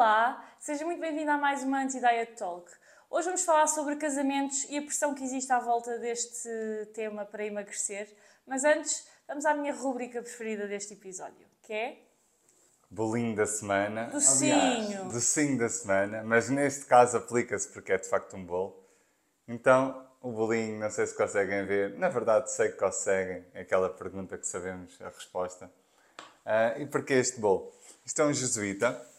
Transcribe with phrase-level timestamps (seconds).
[0.00, 2.72] Olá, seja muito bem-vindo a mais uma Anti-Diet Talk.
[3.10, 6.48] Hoje vamos falar sobre casamentos e a pressão que existe à volta deste
[6.94, 8.08] tema para emagrecer.
[8.46, 11.98] Mas antes, vamos à minha rúbrica preferida deste episódio, que é...
[12.90, 14.06] Bolinho da semana.
[14.06, 15.04] Docinho.
[15.10, 18.82] Docinho da semana, mas neste caso aplica-se porque é de facto um bolo.
[19.46, 21.98] Então, o bolinho, não sei se conseguem ver.
[21.98, 23.44] Na verdade, sei que conseguem.
[23.52, 25.70] É aquela pergunta que sabemos a resposta.
[26.46, 27.70] Ah, e porquê este bolo?
[28.02, 29.09] Isto é um jesuíta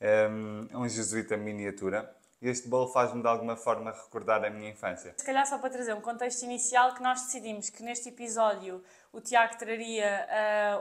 [0.00, 0.28] é
[0.76, 2.10] um jesuíta miniatura.
[2.42, 5.14] E este bolo faz-me de alguma forma recordar a minha infância.
[5.18, 9.20] Se calhar só para trazer um contexto inicial que nós decidimos que neste episódio o
[9.20, 10.26] Tiago traria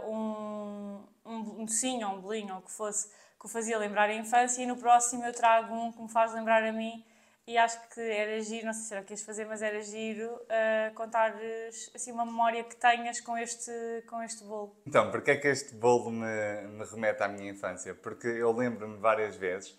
[0.06, 4.14] uh, um, um docinho um bolinho ou o que fosse que o fazia lembrar a
[4.14, 7.04] infância e no próximo eu trago um que me faz lembrar a mim
[7.50, 9.82] e acho que era giro, não sei se era o que ias fazer, mas era
[9.82, 13.72] giro uh, contares assim, uma memória que tenhas com este,
[14.08, 14.76] com este bolo.
[14.86, 16.28] Então, porque é que este bolo me,
[16.68, 17.96] me remete à minha infância?
[17.96, 19.72] Porque eu lembro-me várias vezes,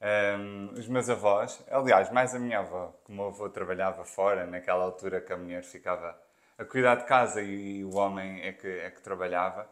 [0.00, 4.02] um, ehm, os meus avós, aliás, mais a minha avó, que o meu avô trabalhava
[4.02, 6.18] fora, naquela altura que a mulher ficava
[6.56, 9.68] a cuidar de casa e o homem é que, é que trabalhava,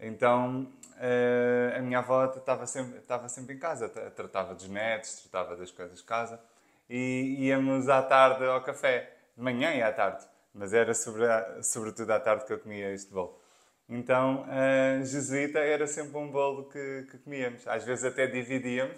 [0.00, 0.62] então
[0.96, 5.70] uh, a minha avó estava sempre, estava sempre em casa, tratava dos netos, tratava das
[5.70, 6.40] coisas de casa
[6.88, 11.26] e íamos à tarde ao café, de manhã e à tarde, mas era sobre,
[11.62, 13.38] sobretudo à tarde que eu comia este bolo.
[13.88, 17.66] Então, a jesuíta era sempre um bolo que, que comíamos.
[17.66, 18.96] Às vezes até dividíamos,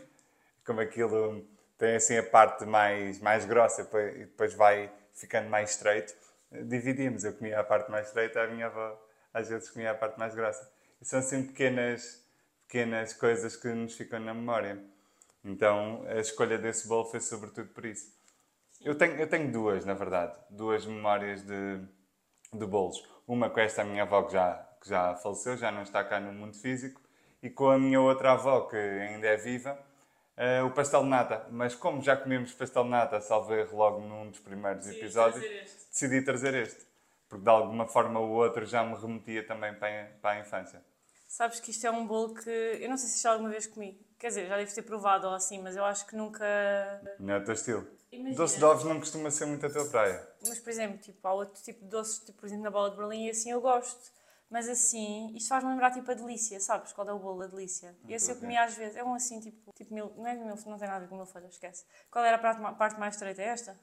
[0.64, 1.46] como aquilo
[1.78, 6.12] tem assim a parte mais, mais grossa e depois vai ficando mais estreito,
[6.50, 7.24] dividíamos.
[7.24, 9.00] Eu comia a parte mais estreita, a minha avó
[9.32, 10.70] às vezes comia a parte mais grossa.
[11.00, 12.24] E são assim pequenas,
[12.66, 14.82] pequenas coisas que nos ficam na memória.
[15.44, 18.12] Então a escolha desse bolo foi sobretudo por isso.
[18.80, 21.80] Eu tenho, eu tenho duas, na verdade, duas memórias de,
[22.52, 23.02] de bolos.
[23.26, 26.32] Uma com esta minha avó que já, que já faleceu, já não está cá no
[26.32, 27.00] mundo físico,
[27.42, 29.78] e com a minha outra avó que ainda é viva,
[30.36, 31.46] uh, o pastel de nata.
[31.50, 35.44] Mas como já comemos pastel de nata, salvo erro logo num dos primeiros Sim, episódios,
[35.44, 36.86] trazer decidi trazer este.
[37.28, 40.82] Porque de alguma forma ou outra já me remetia também para a, para a infância.
[41.30, 44.04] Sabes que isto é um bolo que eu não sei se já alguma vez comi.
[44.18, 46.44] Quer dizer, já deves ter provado ou assim, mas eu acho que nunca.
[47.20, 47.86] Não é o teu estilo.
[48.10, 48.36] Imagina.
[48.36, 50.28] Doce de ovos não costuma ser muito a tua praia.
[50.44, 52.96] Mas, por exemplo, tipo, há outro tipo de doces, tipo, por exemplo, na bola de
[52.96, 54.10] Berlim, e assim eu gosto.
[54.50, 56.92] Mas assim, isto faz-me lembrar tipo a delícia, sabes?
[56.92, 57.96] Qual é o bolo da delícia?
[58.08, 58.96] E esse eu comia às vezes.
[58.96, 61.14] É um assim, tipo, tipo mil, não é mil, não tem nada a ver com
[61.14, 61.84] mil folhas, esquece.
[62.10, 63.40] Qual era a parte mais estreita?
[63.40, 63.78] É esta?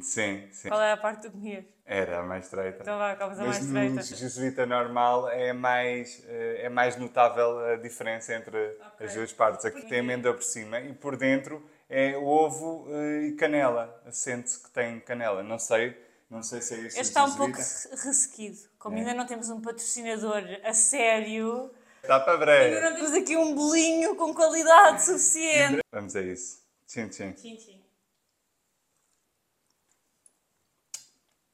[0.00, 0.68] Sim, sim.
[0.68, 1.64] Qual era a parte que tu comias?
[1.84, 2.82] Era a mais estreita.
[2.82, 3.94] Então vá, comes a mais estreita.
[3.94, 8.56] Mas no jesuíta normal é mais, eh, é mais notável a diferença entre
[8.94, 9.06] okay.
[9.06, 9.64] as duas partes.
[9.64, 14.02] Aqui tem amêndoa por cima e por dentro é ovo eh, e canela.
[14.10, 15.42] Sente-se que tem canela.
[15.42, 15.96] Não sei,
[16.30, 17.00] não sei se é isso.
[17.00, 18.58] Este está um pouco ressequido.
[18.78, 19.00] Como é.
[19.00, 21.70] ainda não temos um patrocinador a sério...
[22.02, 22.76] Está para breve.
[22.76, 25.80] Ainda não temos aqui um bolinho com qualidade suficiente.
[25.90, 26.62] Vamos a isso.
[26.86, 27.32] Tchim, tchim.
[27.32, 27.83] Tchim, tchim.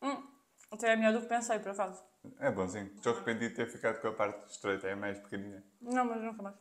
[0.02, 0.22] Hum,
[0.70, 2.02] até é melhor do que pensei, por acaso.
[2.38, 2.90] É bonzinho.
[2.94, 5.64] Estou arrependido de ter ficado com a parte estreita, é mais pequenina.
[5.80, 6.56] Não, mas nunca mais.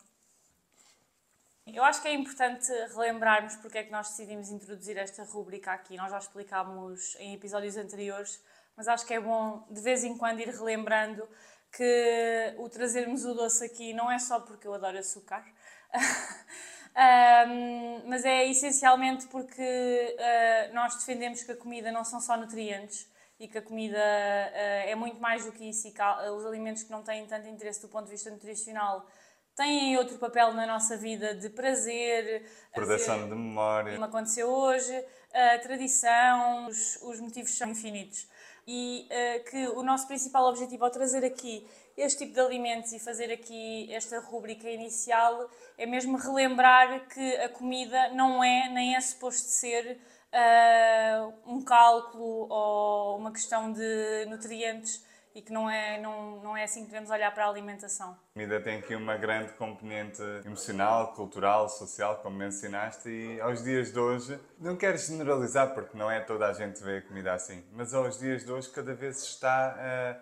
[1.73, 5.95] Eu acho que é importante relembrarmos porque é que nós decidimos introduzir esta rúbrica aqui.
[5.97, 8.43] Nós já explicámos em episódios anteriores,
[8.75, 11.27] mas acho que é bom de vez em quando ir relembrando
[11.71, 15.45] que o trazermos o doce aqui não é só porque eu adoro açúcar,
[17.47, 23.07] um, mas é essencialmente porque uh, nós defendemos que a comida não são só nutrientes,
[23.39, 26.01] e que a comida uh, é muito mais do que isso e que
[26.35, 29.05] os alimentos que não têm tanto interesse do ponto de vista nutricional
[29.55, 34.93] têm outro papel na nossa vida de prazer, proteção de memória, como aconteceu hoje,
[35.33, 38.27] a tradição, os, os motivos são infinitos.
[38.67, 41.67] E uh, que o nosso principal objetivo ao trazer aqui
[41.97, 47.49] este tipo de alimentos e fazer aqui esta rúbrica inicial é mesmo relembrar que a
[47.49, 49.99] comida não é nem é suposto ser
[50.33, 56.63] uh, um cálculo ou uma questão de nutrientes e que não é, não, não é
[56.63, 58.17] assim que devemos olhar para a alimentação.
[58.39, 63.91] A comida tem aqui uma grande componente emocional, cultural, social, como mencionaste, e aos dias
[63.91, 67.61] de hoje, não quero generalizar porque não é toda a gente vê a comida assim,
[67.73, 69.75] mas aos dias de hoje cada vez se está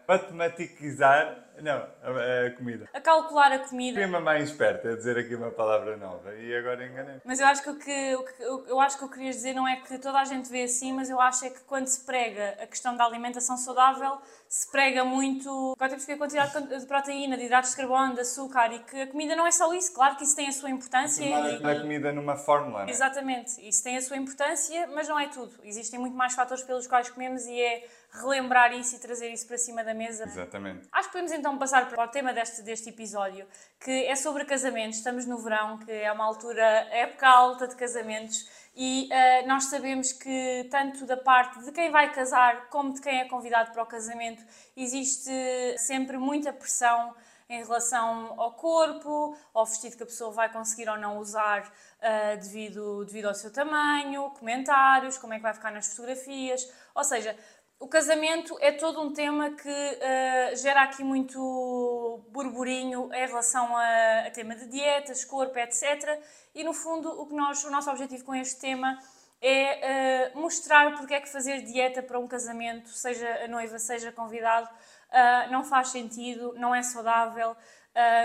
[0.08, 2.88] a matematizar não, a, a, comida.
[2.94, 4.00] A calcular a comida.
[4.00, 7.16] Prima mais esperta a dizer aqui uma palavra nova e agora enganei.
[7.26, 9.68] Mas eu acho que o que, o que eu acho que eu queria dizer não
[9.68, 12.58] é que toda a gente vê assim, mas eu acho é que quando se prega
[12.62, 15.74] a questão da alimentação saudável, se prega muito.
[15.76, 18.74] Agora temos que ver a quantidade de proteína, de hidratos de carbono carvão, de açúcar
[18.74, 21.24] e que a comida não é só isso, claro que isso tem a sua importância.
[21.24, 22.86] E, a comida numa fórmula.
[22.86, 22.92] Né?
[22.92, 25.54] Exatamente, isso tem a sua importância, mas não é tudo.
[25.64, 29.58] Existem muito mais fatores pelos quais comemos e é relembrar isso e trazer isso para
[29.58, 30.24] cima da mesa.
[30.24, 30.88] Exatamente.
[30.92, 33.46] Acho que podemos então passar para o tema deste, deste episódio,
[33.80, 34.98] que é sobre casamentos.
[34.98, 40.14] Estamos no verão, que é uma altura, época alta de casamentos, e uh, nós sabemos
[40.14, 43.86] que tanto da parte de quem vai casar como de quem é convidado para o
[43.88, 44.44] casamento
[44.76, 45.32] existe
[45.80, 47.16] sempre muita pressão
[47.50, 52.38] em relação ao corpo, ao vestido que a pessoa vai conseguir ou não usar uh,
[52.38, 56.70] devido, devido ao seu tamanho, comentários, como é que vai ficar nas fotografias.
[56.94, 57.38] Ou seja,
[57.80, 64.28] o casamento é todo um tema que uh, gera aqui muito burburinho em relação a,
[64.28, 66.20] a, tema de dietas, corpo, etc.
[66.54, 68.98] E no fundo, o, que nós, o nosso objetivo com este tema
[69.40, 74.12] é uh, mostrar porque é que fazer dieta para um casamento, seja a noiva, seja
[74.12, 74.68] convidado,
[75.12, 77.56] uh, não faz sentido, não é saudável.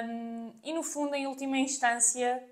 [0.05, 2.43] Um, e no fundo, em última instância,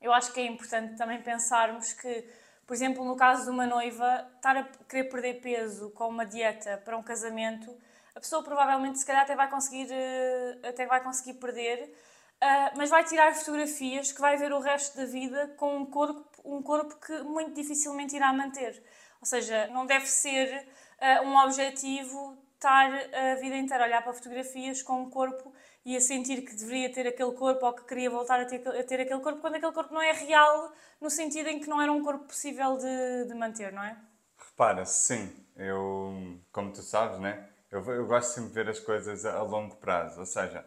[0.00, 2.24] eu acho que é importante também pensarmos que
[2.66, 6.80] por exemplo, no caso de uma noiva, estar a querer perder peso com uma dieta
[6.84, 7.76] para um casamento,
[8.14, 11.94] a pessoa provavelmente, se calhar, até vai conseguir, eh, até vai conseguir perder,
[12.40, 16.24] eh, mas vai tirar fotografias que vai ver o resto da vida com um corpo,
[16.44, 18.82] um corpo que muito dificilmente irá manter.
[19.20, 20.66] Ou seja, não deve ser
[20.98, 25.52] eh, um objetivo estar a vida inteira a olhar para fotografias com um corpo
[25.84, 28.82] e a sentir que deveria ter aquele corpo ou que queria voltar a ter, a
[28.82, 31.92] ter aquele corpo, quando aquele corpo não é real, no sentido em que não era
[31.92, 33.96] um corpo possível de, de manter, não é?
[34.38, 37.48] Repara, sim, eu, como tu sabes, né?
[37.70, 40.64] Eu, eu gosto sempre de ver as coisas a, a longo prazo, ou seja,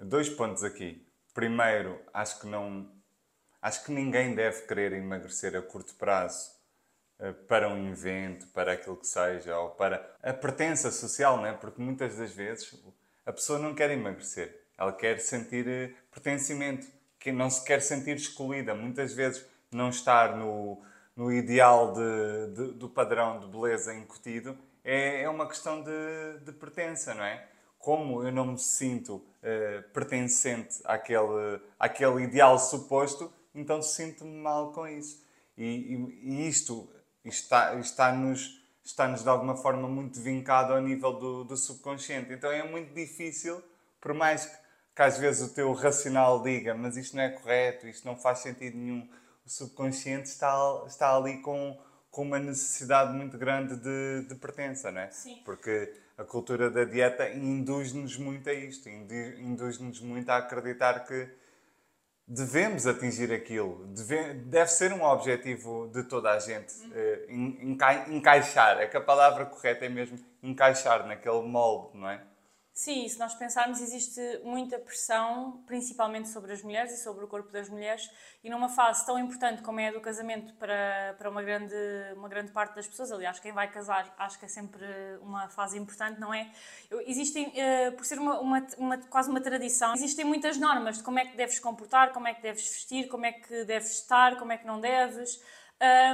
[0.00, 1.06] dois pontos aqui.
[1.34, 2.90] Primeiro, acho que não.
[3.60, 6.57] Acho que ninguém deve querer emagrecer a curto prazo
[7.48, 11.52] para um evento, para aquilo que seja, ou para a pertença social, né?
[11.52, 12.72] porque muitas das vezes
[13.26, 16.86] a pessoa não quer emagrecer, ela quer sentir eh, pertencimento,
[17.18, 18.74] que não se quer sentir excluída.
[18.74, 20.80] Muitas vezes não estar no,
[21.16, 26.52] no ideal de, de, do padrão de beleza incutido é, é uma questão de, de
[26.52, 27.46] pertença, não é?
[27.78, 34.86] Como eu não me sinto uh, pertencente àquele, àquele ideal suposto, então sinto-me mal com
[34.86, 35.22] isso.
[35.56, 36.88] E, e, e isto
[37.28, 38.58] está, está-nos
[38.88, 42.32] está-nos de alguma forma muito vincado ao nível do, do subconsciente.
[42.32, 43.62] Então é muito difícil,
[44.00, 44.56] por mais que,
[44.96, 48.38] que, às vezes o teu racional diga, mas isto não é correto, isto não faz
[48.38, 49.06] sentido nenhum,
[49.44, 51.78] o subconsciente está, está ali com,
[52.10, 55.10] com uma necessidade muito grande de, de pertença, não é?
[55.10, 55.42] Sim.
[55.44, 61.28] Porque a cultura da dieta induz-nos muito a isto, induz-nos muito a acreditar que
[62.28, 66.74] devemos atingir aquilo, deve, deve ser um objetivo de toda a gente
[67.28, 67.78] uhum.
[68.08, 68.78] encaixar.
[68.78, 72.22] É que a palavra correta é mesmo encaixar naquele molde, não é?
[72.78, 77.50] Sim, se nós pensarmos, existe muita pressão, principalmente sobre as mulheres e sobre o corpo
[77.50, 78.08] das mulheres,
[78.44, 81.74] e numa fase tão importante como é a do casamento para, para uma, grande,
[82.14, 84.86] uma grande parte das pessoas, aliás, quem vai casar acho que é sempre
[85.20, 86.52] uma fase importante, não é?
[87.04, 91.18] Existem, uh, por ser uma, uma, uma, quase uma tradição, existem muitas normas de como
[91.18, 94.52] é que deves comportar, como é que deves vestir, como é que deves estar, como
[94.52, 95.42] é que não deves.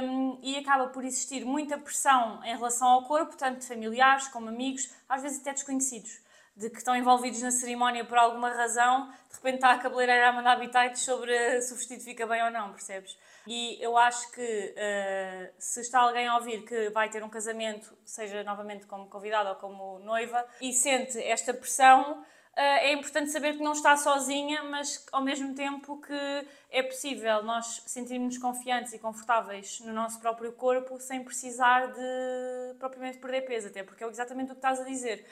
[0.01, 4.49] Um, e acaba por existir muita pressão em relação ao corpo, tanto de familiares como
[4.49, 6.24] amigos, às vezes até desconhecidos
[6.55, 10.31] de que estão envolvidos na cerimónia por alguma razão, de repente está a cabeleireira a
[10.31, 13.17] mandar bitites sobre se o vestido fica bem ou não, percebes?
[13.45, 17.95] E eu acho que uh, se está alguém a ouvir que vai ter um casamento,
[18.05, 22.25] seja novamente como convidada ou como noiva, e sente esta pressão, uh,
[22.55, 27.83] é importante saber que não está sozinha, mas ao mesmo tempo que é possível nós
[27.85, 33.83] sentirmos confiantes e confortáveis no nosso próprio corpo sem precisar de propriamente perder peso, até
[33.83, 35.25] porque é exatamente o que estás a dizer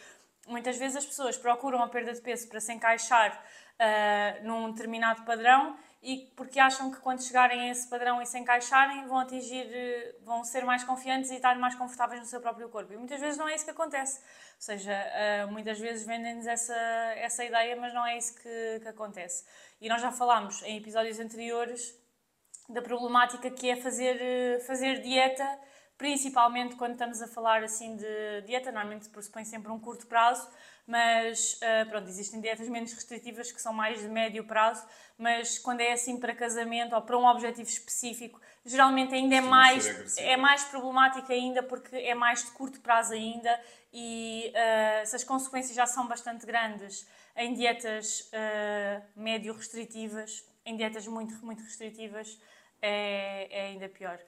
[0.47, 3.43] muitas vezes as pessoas procuram a perda de peso para se encaixar
[3.79, 8.38] uh, num determinado padrão e porque acham que quando chegarem a esse padrão e se
[8.38, 12.69] encaixarem vão atingir, uh, vão ser mais confiantes e estar mais confortáveis no seu próprio
[12.69, 12.93] corpo.
[12.93, 14.19] E muitas vezes não é isso que acontece.
[14.19, 16.75] Ou seja, uh, muitas vezes vendem-nos essa,
[17.15, 19.45] essa ideia, mas não é isso que, que acontece.
[19.79, 21.97] E nós já falámos em episódios anteriores
[22.69, 25.59] da problemática que é fazer, fazer dieta
[26.03, 30.45] principalmente quando estamos a falar assim de dieta, normalmente pressupõe sempre um curto prazo,
[30.86, 34.86] mas uh, pronto, existem dietas menos restritivas que são mais de médio prazo,
[35.17, 40.17] mas quando é assim para casamento ou para um objetivo específico, geralmente ainda é mais,
[40.17, 43.57] é mais problemático ainda porque é mais de curto prazo ainda
[43.93, 50.75] e uh, se as consequências já são bastante grandes em dietas uh, médio restritivas, em
[50.75, 52.38] dietas muito, muito restritivas,
[52.81, 54.19] é, é ainda pior.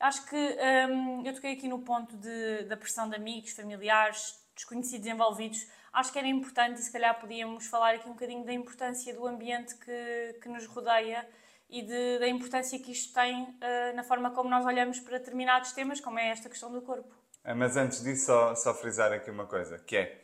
[0.00, 5.06] Acho que hum, eu toquei aqui no ponto de, da pressão de amigos, familiares, desconhecidos
[5.06, 9.14] envolvidos, acho que era importante e se calhar podíamos falar aqui um bocadinho da importância
[9.14, 11.28] do ambiente que, que nos rodeia
[11.68, 15.72] e de, da importância que isto tem uh, na forma como nós olhamos para determinados
[15.72, 17.14] temas, como é esta questão do corpo.
[17.44, 20.22] Ah, mas antes disso, só, só frisar aqui uma coisa, que é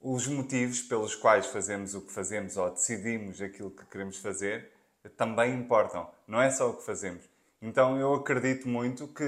[0.00, 4.72] os motivos pelos quais fazemos o que fazemos ou decidimos aquilo que queremos fazer
[5.16, 7.28] também importam, não é só o que fazemos.
[7.60, 9.24] Então eu acredito muito que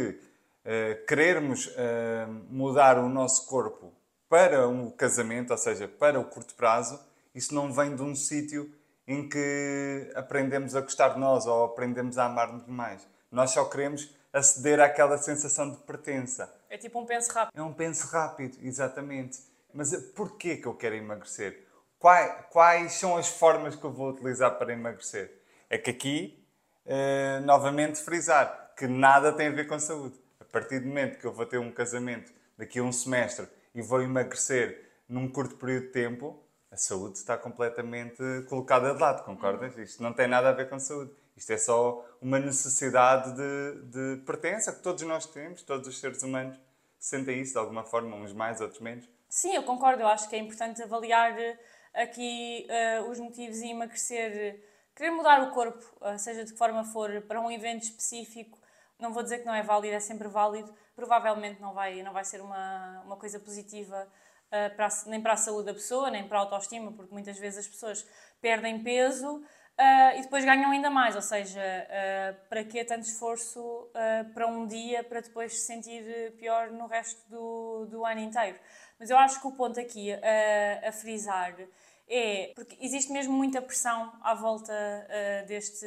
[0.65, 1.73] uh, querermos uh,
[2.49, 3.93] mudar o nosso corpo
[4.29, 6.99] para um casamento, ou seja, para o curto prazo,
[7.35, 8.73] isso não vem de um sítio
[9.07, 13.07] em que aprendemos a gostar de nós ou aprendemos a amar-nos mais.
[13.31, 16.53] Nós só queremos aceder àquela sensação de pertença.
[16.71, 17.59] É tipo um penso rápido.
[17.59, 19.41] É um penso rápido, exatamente.
[19.75, 21.67] Mas porquê que eu quero emagrecer?
[21.99, 25.31] Quais, quais são as formas que eu vou utilizar para emagrecer?
[25.69, 26.42] É que aqui,
[26.87, 30.19] eh, novamente, frisar que nada tem a ver com saúde.
[30.41, 33.83] A partir do momento que eu vou ter um casamento daqui a um semestre e
[33.83, 39.77] vou emagrecer num curto período de tempo, a saúde está completamente colocada de lado, concordas?
[39.77, 41.13] Isto não tem nada a ver com saúde.
[41.37, 46.23] Isto é só uma necessidade de, de pertença que todos nós temos, todos os seres
[46.23, 46.59] humanos
[46.99, 49.09] sentem isso de alguma forma, uns mais, outros menos.
[49.29, 50.03] Sim, eu concordo.
[50.03, 51.59] Eu acho que é importante avaliar eh,
[51.95, 54.63] aqui uh, os motivos e emagrecer,
[54.95, 58.59] querer mudar o corpo, uh, seja de que forma for, para um evento específico.
[58.99, 60.73] Não vou dizer que não é válido, é sempre válido.
[60.95, 64.07] Provavelmente não vai, não vai ser uma, uma coisa positiva
[64.47, 67.39] uh, para a, nem para a saúde da pessoa, nem para a autoestima, porque muitas
[67.39, 68.07] vezes as pessoas
[68.41, 71.17] perdem peso uh, e depois ganham ainda mais.
[71.17, 73.91] Ou seja, uh, para que tanto esforço
[74.35, 78.59] para um dia para depois se sentir pior no resto do, do ano inteiro?
[78.99, 81.57] Mas eu acho que o ponto aqui a frisar
[82.15, 84.73] é porque existe mesmo muita pressão à volta
[85.47, 85.87] deste,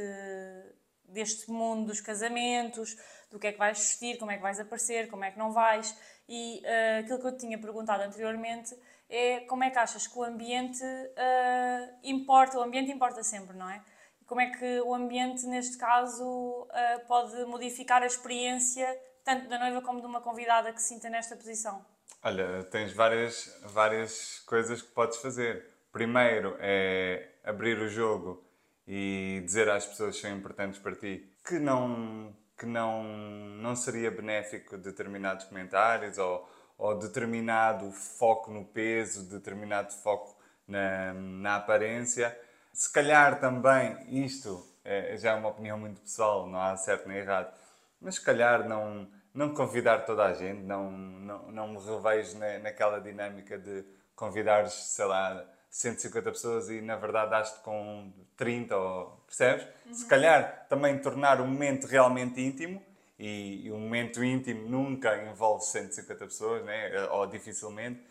[1.08, 2.98] deste mundo dos casamentos,
[3.30, 5.52] do que é que vais vestir, como é que vais aparecer, como é que não
[5.52, 5.96] vais.
[6.28, 8.76] E uh, aquilo que eu te tinha perguntado anteriormente
[9.10, 13.70] é como é que achas que o ambiente uh, importa, o ambiente importa sempre, não
[13.70, 13.84] é?
[14.26, 18.88] Como é que o ambiente, neste caso, uh, pode modificar a experiência
[19.24, 21.86] tanto da noiva como de uma convidada que se sinta nesta posição?
[22.24, 25.75] Olha, tens várias, várias coisas que podes fazer.
[25.96, 28.44] Primeiro é abrir o jogo
[28.86, 34.12] e dizer às pessoas que são importantes para ti que não que não, não seria
[34.12, 40.38] benéfico determinados comentários ou, ou determinado foco no peso, determinado foco
[40.68, 42.38] na, na aparência.
[42.74, 47.20] Se calhar também isto é, já é uma opinião muito pessoal, não há certo nem
[47.20, 47.58] errado,
[48.02, 52.60] mas se calhar não, não convidar toda a gente, não, não, não me revejo na,
[52.60, 59.24] naquela dinâmica de convidar, sei lá, 150 pessoas e na verdade daste com 30, ou,
[59.28, 59.68] percebes?
[59.86, 59.94] Uhum.
[59.94, 62.82] Se calhar também tornar o momento realmente íntimo,
[63.20, 67.08] e, e o momento íntimo nunca envolve 150 pessoas, né?
[67.12, 68.02] ou dificilmente,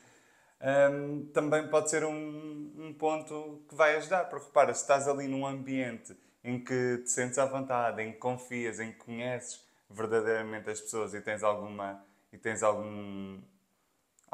[0.60, 4.24] um, também pode ser um, um, ponto que vai ajudar.
[4.24, 8.18] Porque repara, se estás ali num ambiente em que te sentes à vontade, em que
[8.18, 13.40] confias, em que conheces verdadeiramente as pessoas e tens alguma e tens algum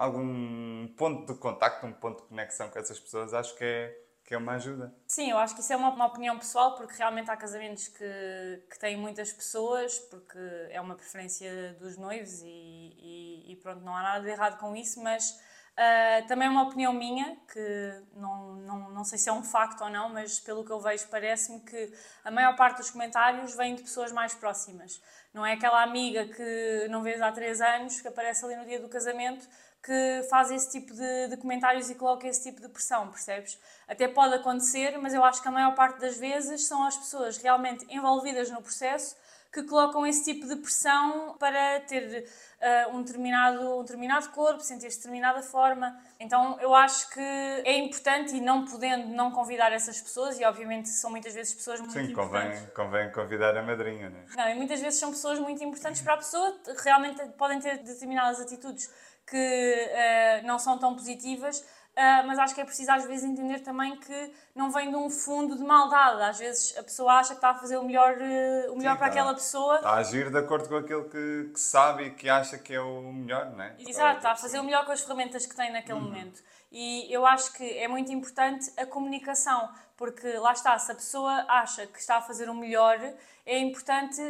[0.00, 4.32] algum ponto de contacto, um ponto de conexão com essas pessoas, acho que é, que
[4.32, 4.94] é uma ajuda.
[5.06, 8.64] Sim, eu acho que isso é uma, uma opinião pessoal, porque realmente há casamentos que,
[8.70, 10.38] que têm muitas pessoas, porque
[10.70, 14.74] é uma preferência dos noivos e, e, e pronto, não há nada de errado com
[14.74, 19.32] isso, mas uh, também é uma opinião minha, que não, não, não sei se é
[19.34, 21.92] um facto ou não, mas pelo que eu vejo parece-me que
[22.24, 25.02] a maior parte dos comentários vem de pessoas mais próximas.
[25.34, 28.80] Não é aquela amiga que não vês há três anos, que aparece ali no dia
[28.80, 29.46] do casamento,
[29.82, 33.58] que faz esse tipo de, de, comentários e coloca esse tipo de pressão, percebes?
[33.88, 37.38] Até pode acontecer, mas eu acho que a maior parte das vezes são as pessoas
[37.38, 39.16] realmente envolvidas no processo
[39.52, 42.24] que colocam esse tipo de pressão para ter
[42.60, 45.98] uh, um, determinado, um determinado corpo, sentir-se de determinada forma.
[46.20, 50.88] Então eu acho que é importante e não podendo não convidar essas pessoas, e obviamente
[50.88, 52.60] são muitas vezes pessoas muito Sim, importantes.
[52.60, 54.24] Sim, convém, convém convidar a madrinha, não é?
[54.36, 58.40] Não, e muitas vezes são pessoas muito importantes para a pessoa, realmente podem ter determinadas
[58.40, 58.88] atitudes
[59.30, 63.60] que uh, não são tão positivas, uh, mas acho que é preciso às vezes entender
[63.60, 66.20] também que não vem de um fundo de maldade.
[66.22, 68.98] Às vezes a pessoa acha que está a fazer o melhor, uh, o melhor Sim,
[68.98, 69.76] para tá, aquela pessoa.
[69.76, 72.80] Está a agir de acordo com aquilo que, que, sabe e que acha que é
[72.80, 73.76] o melhor, não é?
[73.78, 76.04] Exato, está a fazer o melhor com as ferramentas que tem naquele uhum.
[76.04, 76.42] momento.
[76.72, 81.44] E eu acho que é muito importante a comunicação, porque lá está, se a pessoa
[81.48, 82.96] acha que está a fazer o melhor,
[83.44, 84.22] é importante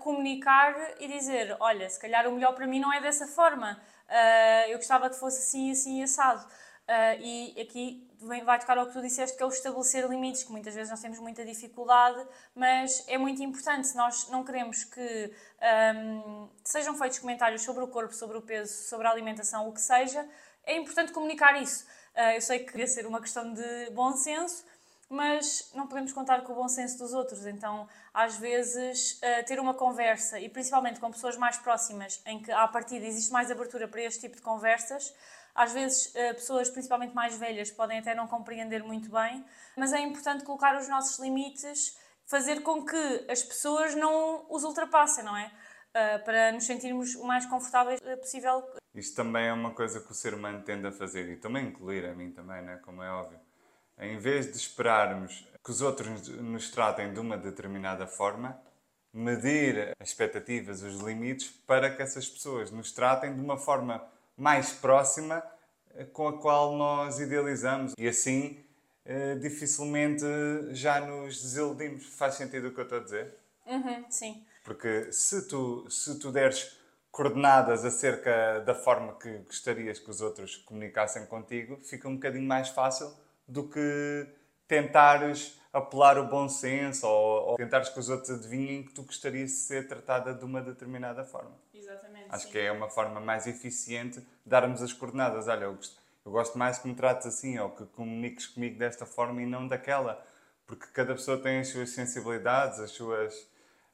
[0.00, 4.70] comunicar e dizer: olha, se calhar o melhor para mim não é dessa forma uh,
[4.70, 6.44] eu gostava que fosse assim, assim, assado.
[6.44, 10.52] Uh, e aqui vai tocar ao que tu disseste, que é o estabelecer limites, que
[10.52, 13.88] muitas vezes nós temos muita dificuldade, mas é muito importante.
[13.88, 15.32] Se nós não queremos que
[15.96, 19.80] um, sejam feitos comentários sobre o corpo, sobre o peso, sobre a alimentação, o que
[19.80, 20.26] seja,
[20.64, 21.84] é importante comunicar isso.
[22.14, 24.64] Uh, eu sei que devia ser uma questão de bom senso,
[25.08, 27.46] mas não podemos contar com o bom senso dos outros.
[27.46, 32.50] Então, às vezes, uh, ter uma conversa, e principalmente com pessoas mais próximas, em que
[32.50, 35.14] à partida existe mais abertura para este tipo de conversas,
[35.54, 39.44] às vezes, uh, pessoas principalmente mais velhas podem até não compreender muito bem,
[39.76, 41.96] mas é importante colocar os nossos limites,
[42.26, 45.46] fazer com que as pessoas não os ultrapassem, não é?
[45.46, 48.62] Uh, para nos sentirmos o mais confortáveis possível.
[48.94, 52.04] Isto também é uma coisa que o ser humano tende a fazer, e também incluir
[52.04, 52.78] a mim também, né?
[52.84, 53.45] como é óbvio
[53.98, 58.56] em vez de esperarmos que os outros nos tratem de uma determinada forma,
[59.12, 64.72] medir as expectativas, os limites, para que essas pessoas nos tratem de uma forma mais
[64.72, 65.42] próxima
[65.94, 67.94] eh, com a qual nós idealizamos.
[67.98, 68.62] E assim,
[69.04, 70.24] eh, dificilmente
[70.70, 72.06] já nos desiludimos.
[72.06, 73.34] Faz sentido o que eu estou a dizer?
[73.66, 74.44] Uhum, sim.
[74.62, 76.76] Porque se tu, se tu deres
[77.10, 82.68] coordenadas acerca da forma que gostarias que os outros comunicassem contigo, fica um bocadinho mais
[82.68, 83.10] fácil
[83.46, 84.26] do que
[84.66, 89.50] tentares apelar o bom senso ou, ou tentares que os outros adivinhem que tu gostarias
[89.50, 91.52] de ser tratada de uma determinada forma.
[91.74, 92.26] Exatamente.
[92.30, 92.52] Acho sim.
[92.52, 95.48] que é uma forma mais eficiente de darmos as coordenadas.
[95.48, 99.04] Olha, eu gosto, eu gosto mais que me trates assim ou que comuniques comigo desta
[99.04, 100.24] forma e não daquela.
[100.66, 103.48] Porque cada pessoa tem as suas sensibilidades, as suas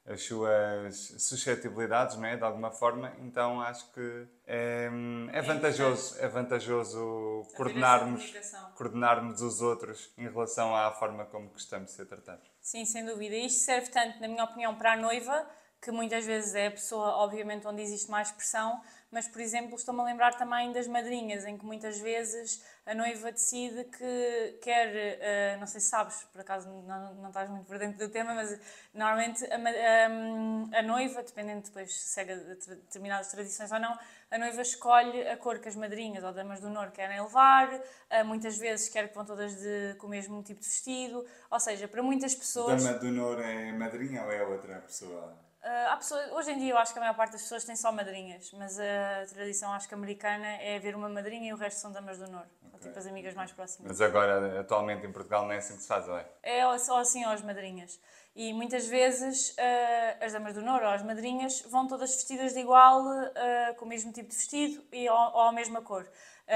[0.05, 2.35] as suas suscetibilidades, não é?
[2.35, 4.89] de alguma forma, então acho que é,
[5.31, 8.33] é vantajoso, é vantajoso coordenarmos,
[8.75, 12.51] coordenarmos os outros em relação à forma como gostamos de ser tratados.
[12.59, 13.35] Sim, sem dúvida.
[13.35, 15.47] Isto serve tanto, na minha opinião, para a noiva,
[15.81, 18.81] que muitas vezes é a pessoa, obviamente, onde existe mais pressão,
[19.13, 23.31] mas, por exemplo, estou-me a lembrar também das madrinhas, em que muitas vezes a noiva
[23.31, 27.77] decide que quer, uh, não sei se sabes, por acaso não, não estás muito por
[27.77, 28.59] dentro do tema, mas
[28.91, 33.95] normalmente a, a, a noiva, dependendo depois se segue determinadas tradições ou não,
[34.31, 38.25] a noiva escolhe a cor que as madrinhas ou damas do honor querem levar, uh,
[38.25, 41.87] muitas vezes quer que vão todas de, com o mesmo tipo de vestido, ou seja,
[41.87, 42.83] para muitas pessoas...
[42.83, 45.37] Dama do honor é madrinha ou é outra pessoa?
[45.63, 47.89] Uh, pessoas, hoje em dia eu acho que a maior parte das pessoas tem só
[47.89, 51.89] madrinhas, mas a tradição acho que americana é haver uma madrinha e o resto são
[51.89, 52.79] damas do honor, okay.
[52.81, 53.87] tipo as amigas mais próximas.
[53.87, 56.27] Mas agora, atualmente em Portugal, não é assim que se faz, ou é?
[56.43, 57.97] É só assim as madrinhas.
[58.35, 62.59] E muitas vezes uh, as damas do honor ou as madrinhas vão todas vestidas de
[62.59, 66.05] igual, uh, com o mesmo tipo de vestido e, ou, ou a mesma cor.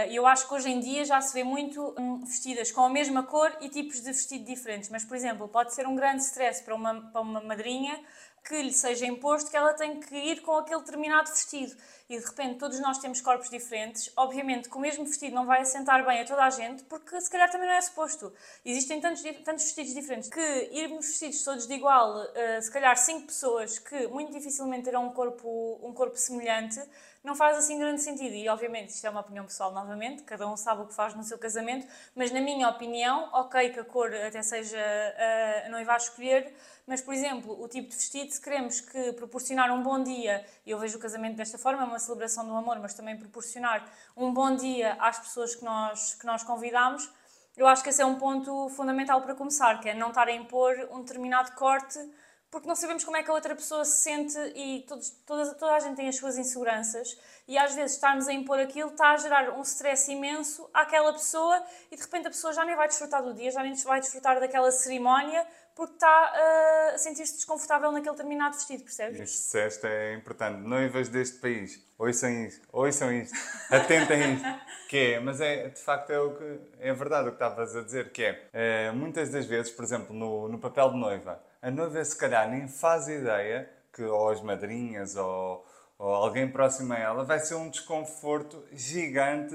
[0.10, 2.90] E eu acho que hoje em dia já se vê muito um, vestidas com a
[2.90, 4.90] mesma cor e tipos de vestido diferentes.
[4.90, 7.98] Mas, por exemplo, pode ser um grande stress para uma, para uma madrinha
[8.44, 11.76] que lhe seja imposto que ela tem que ir com aquele determinado vestido.
[12.10, 14.12] E de repente todos nós temos corpos diferentes.
[14.16, 17.30] Obviamente que o mesmo vestido não vai assentar bem a toda a gente, porque se
[17.30, 18.32] calhar também não é suposto.
[18.64, 23.28] Existem tantos, tantos vestidos diferentes que irmos vestidos todos de igual, uh, se calhar cinco
[23.28, 26.82] pessoas que muito dificilmente terão um corpo, um corpo semelhante,
[27.28, 28.34] não faz assim grande sentido.
[28.34, 31.24] E obviamente isto é uma opinião pessoal novamente, cada um sabe o que faz no
[31.24, 31.86] seu casamento,
[32.16, 36.54] mas na minha opinião, ok que a cor até seja uh, a noiva a escolher,
[36.88, 40.72] mas, por exemplo, o tipo de vestido, se queremos que proporcionar um bom dia, e
[40.72, 43.86] eu vejo o casamento desta forma, é uma celebração do amor, mas também proporcionar
[44.16, 47.12] um bom dia às pessoas que nós, que nós convidamos,
[47.58, 50.32] eu acho que esse é um ponto fundamental para começar, que é não estar a
[50.32, 52.00] impor um determinado corte,
[52.50, 55.74] porque não sabemos como é que a outra pessoa se sente e todos, toda, toda
[55.74, 59.18] a gente tem as suas inseguranças e às vezes estarmos a impor aquilo está a
[59.18, 63.22] gerar um stress imenso àquela pessoa e de repente a pessoa já nem vai desfrutar
[63.22, 68.16] do dia, já nem vai desfrutar daquela cerimónia porque está uh, a sentir-se desconfortável naquele
[68.16, 69.20] determinado vestido, percebes?
[69.20, 70.60] Este disseste é importante.
[70.62, 73.38] Noivas deste país, ouçam isto, ouçam isto,
[73.70, 74.48] atentem isto.
[74.88, 77.82] Que é, mas é, de facto é, o que, é verdade o que estavas a
[77.82, 81.72] dizer, que é, é muitas das vezes, por exemplo, no, no papel de noiva, a
[81.72, 85.66] noiva se calhar nem faz ideia que ou as madrinhas ou,
[86.00, 89.54] ou alguém próximo a ela vai ser um desconforto gigante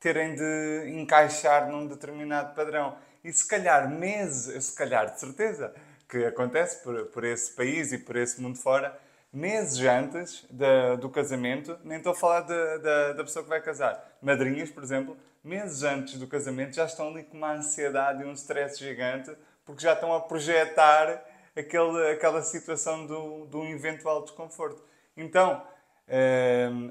[0.00, 2.96] terem de encaixar num determinado padrão.
[3.22, 5.74] E se calhar meses, se calhar de certeza
[6.08, 8.98] que acontece por, por esse país e por esse mundo fora,
[9.30, 13.60] meses antes da, do casamento, nem estou a falar de, de, da pessoa que vai
[13.60, 15.14] casar, madrinhas, por exemplo,
[15.44, 19.36] meses antes do casamento já estão ali com uma ansiedade e um stress gigante
[19.68, 21.22] porque já estão a projetar
[21.54, 24.82] aquele, aquela situação do, do eventual desconforto.
[25.14, 25.62] Então,
[26.72, 26.90] hum,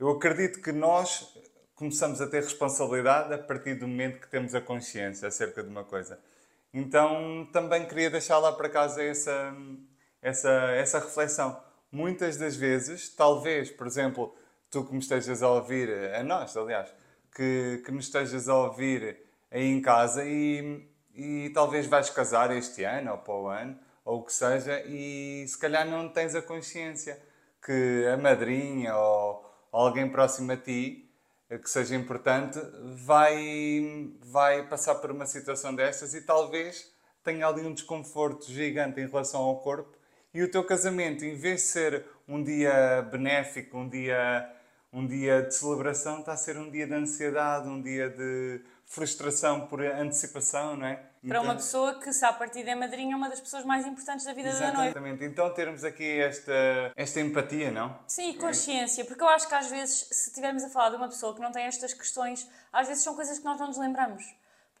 [0.00, 1.38] eu acredito que nós
[1.74, 5.84] começamos a ter responsabilidade a partir do momento que temos a consciência acerca de uma
[5.84, 6.18] coisa.
[6.72, 9.54] Então, também queria deixar lá para casa essa,
[10.22, 11.62] essa, essa reflexão.
[11.92, 14.34] Muitas das vezes, talvez, por exemplo,
[14.70, 16.88] tu que me estejas a ouvir, a nós, aliás,
[17.36, 22.84] que, que nos estejas a ouvir aí em casa e, e talvez vais casar este
[22.84, 26.42] ano ou para o ano, ou o que seja, e se calhar não tens a
[26.42, 27.18] consciência
[27.64, 31.04] que a madrinha ou alguém próximo a ti
[31.58, 32.58] que seja importante
[32.94, 39.06] vai, vai passar por uma situação destas e talvez tenha ali um desconforto gigante em
[39.06, 39.96] relação ao corpo.
[40.32, 44.50] E o teu casamento, em vez de ser um dia benéfico, um dia,
[44.92, 49.66] um dia de celebração, está a ser um dia de ansiedade, um dia de frustração
[49.66, 50.94] por antecipação, não é?
[50.96, 53.86] Para então, uma pessoa que, se a partir é madrinha, é uma das pessoas mais
[53.86, 54.84] importantes da vida da noiva.
[54.84, 55.24] Exatamente.
[55.24, 56.52] Então, termos aqui esta,
[56.94, 57.98] esta empatia, não?
[58.06, 59.04] Sim, e consciência.
[59.04, 61.50] Porque eu acho que, às vezes, se estivermos a falar de uma pessoa que não
[61.50, 64.22] tem estas questões, às vezes são coisas que nós não nos lembramos.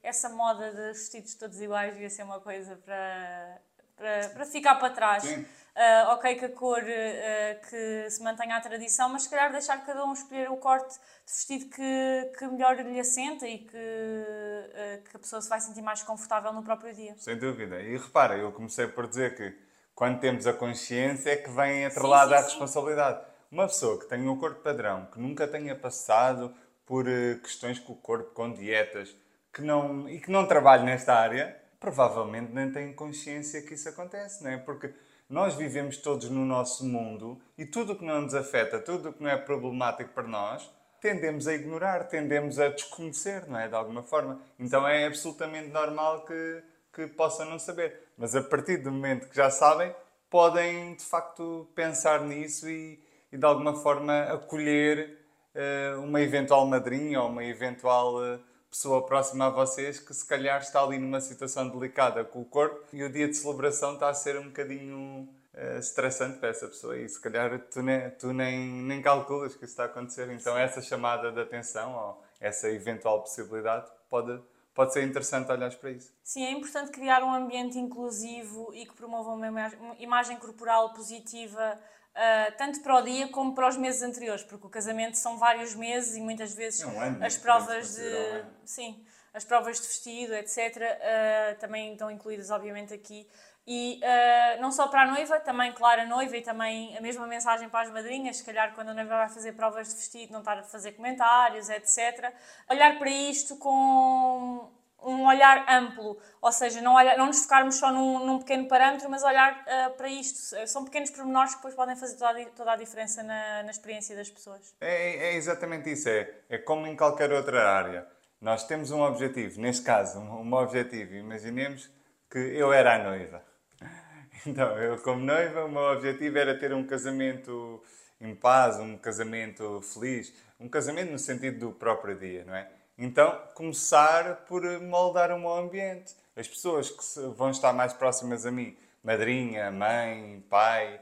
[0.02, 3.58] Essa moda de vestidos todos iguais devia ser uma coisa para,
[3.96, 5.22] para, para ficar para trás.
[5.22, 9.50] Sim Uh, ok que a cor uh, que se mantenha a tradição, mas se calhar
[9.50, 13.76] deixar cada um escolher o corte de vestido que, que melhor lhe assenta e que,
[13.76, 17.16] uh, que a pessoa se vai sentir mais confortável no próprio dia.
[17.18, 17.80] Sem dúvida.
[17.80, 19.52] E repara, eu comecei por dizer que
[19.96, 23.26] quando temos a consciência é que vem atrelada a responsabilidade.
[23.50, 26.54] Uma pessoa que tenha um corpo padrão, que nunca tenha passado
[26.86, 27.04] por
[27.42, 29.16] questões com o corpo, com dietas,
[29.52, 34.42] que não, e que não trabalhe nesta área, provavelmente nem tem consciência que isso acontece,
[34.42, 34.56] não é?
[34.56, 34.94] Porque
[35.28, 39.12] nós vivemos todos no nosso mundo e tudo o que não nos afeta, tudo o
[39.12, 43.68] que não é problemático para nós, tendemos a ignorar, tendemos a desconhecer, não é?
[43.68, 44.40] De alguma forma.
[44.58, 48.08] Então é absolutamente normal que, que possam não saber.
[48.16, 49.94] Mas a partir do momento que já sabem,
[50.30, 52.98] podem de facto pensar nisso e,
[53.32, 55.18] e de alguma forma acolher
[55.54, 58.16] uh, uma eventual madrinha ou uma eventual.
[58.16, 62.44] Uh, pessoa próxima a vocês que se calhar está ali numa situação delicada com o
[62.44, 66.66] corpo e o dia de celebração está a ser um bocadinho uh, estressante para essa
[66.66, 70.28] pessoa e se calhar tu, nem, tu nem, nem calculas que isso está a acontecer.
[70.32, 74.42] Então essa chamada de atenção ou essa eventual possibilidade pode,
[74.74, 76.12] pode ser interessante olhar para isso.
[76.24, 81.78] Sim, é importante criar um ambiente inclusivo e que promova uma imagem corporal positiva
[82.14, 85.74] Uh, tanto para o dia como para os meses anteriores, porque o casamento são vários
[85.74, 90.32] meses e muitas vezes é um ano, as provas de sim, as provas de vestido,
[90.32, 93.26] etc, uh, também estão incluídas obviamente aqui
[93.66, 97.26] e uh, não só para a noiva, também claro a noiva e também a mesma
[97.26, 100.40] mensagem para as madrinhas, se calhar quando a noiva vai fazer provas de vestido não
[100.40, 102.30] estar a fazer comentários, etc.
[102.68, 104.70] Olhar para isto com
[105.04, 109.22] um olhar amplo, ou seja, não, não nos focarmos só num, num pequeno parâmetro, mas
[109.22, 110.56] olhar uh, para isto.
[110.66, 114.16] São pequenos pormenores que depois podem fazer toda a, toda a diferença na, na experiência
[114.16, 114.74] das pessoas.
[114.80, 118.06] É, é, exatamente isso, é, é como em qualquer outra área.
[118.40, 121.14] Nós temos um objetivo, neste caso, um, um objetivo.
[121.14, 121.90] Imaginemos
[122.30, 123.42] que eu era a noiva.
[124.46, 127.82] Então, eu como noiva, o meu objetivo era ter um casamento
[128.20, 132.68] em paz, um casamento feliz, um casamento no sentido do próprio dia, não é?
[132.96, 136.14] Então, começar por moldar o meu ambiente.
[136.36, 141.00] As pessoas que vão estar mais próximas a mim, madrinha, mãe, pai,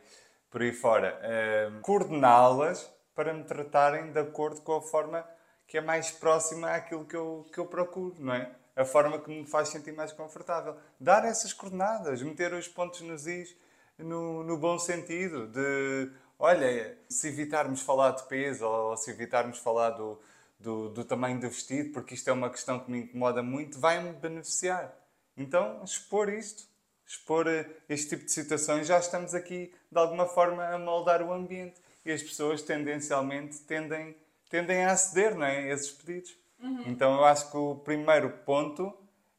[0.51, 5.27] por aí fora, uh, coordená-las para me tratarem de acordo com a forma
[5.67, 8.51] que é mais próxima àquilo que eu, que eu procuro, não é?
[8.75, 10.77] A forma que me faz sentir mais confortável.
[10.99, 13.55] Dar essas coordenadas, meter os pontos nos is
[13.99, 19.91] no, no bom sentido, de olha, se evitarmos falar de peso ou se evitarmos falar
[19.91, 20.19] do,
[20.63, 24.13] do, do tamanho do vestido, porque isto é uma questão que me incomoda muito, vai-me
[24.13, 24.95] beneficiar.
[25.37, 26.65] Então, expor isto,
[27.07, 31.33] expor eh, este tipo de situações, já estamos aqui, de alguma forma, a moldar o
[31.33, 31.81] ambiente.
[32.05, 34.17] E as pessoas, tendencialmente, tendem,
[34.49, 36.37] tendem a aceder não é, a esses pedidos.
[36.61, 36.85] Uhum.
[36.87, 38.97] Então, eu acho que o primeiro ponto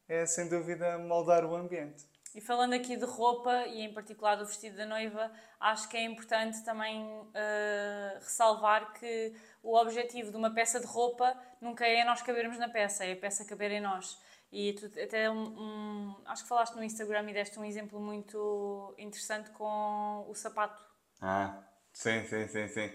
[0.08, 2.04] é, sem dúvida, moldar o ambiente.
[2.34, 6.02] E falando aqui de roupa e em particular do vestido da noiva, acho que é
[6.02, 12.22] importante também uh, ressalvar que o objetivo de uma peça de roupa nunca é nós
[12.22, 14.18] cabermos na peça, é a peça caber em nós.
[14.50, 18.94] E tu, até um, um, acho que falaste no Instagram e deste um exemplo muito
[18.98, 20.84] interessante com o sapato.
[21.20, 22.90] Ah, sim, sim, sim, sim.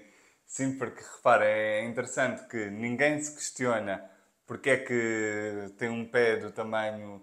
[0.45, 4.09] Sim, porque repara, é interessante que ninguém se questiona
[4.49, 7.21] porque é que tem um pé do tamanho